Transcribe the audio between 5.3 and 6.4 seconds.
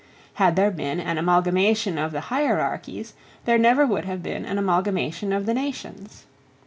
of the nations.